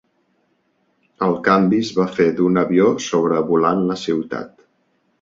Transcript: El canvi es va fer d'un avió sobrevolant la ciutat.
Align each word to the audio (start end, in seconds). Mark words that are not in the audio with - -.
El 1.27 1.35
canvi 1.49 1.83
es 1.87 1.93
va 1.99 2.07
fer 2.17 2.27
d'un 2.41 2.59
avió 2.65 2.91
sobrevolant 3.13 3.89
la 3.95 4.03
ciutat. 4.09 4.63